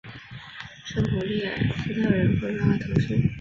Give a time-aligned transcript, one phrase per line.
[0.85, 1.55] 圣普列
[1.85, 3.15] 斯特人口变化图示